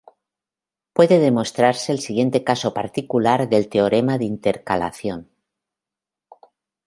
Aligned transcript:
Puede 0.93 1.19
demostrarse 1.19 1.91
el 1.91 1.99
siguiente 1.99 2.43
caso 2.43 2.73
particular 2.73 3.47
del 3.47 3.69
teorema 3.69 4.17
de 4.17 4.25
intercalación. 4.25 5.29